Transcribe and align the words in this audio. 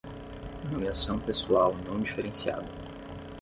Nomeação 0.71 1.19
pessoal 1.19 1.75
não 1.75 2.01
diferenciada 2.01 2.67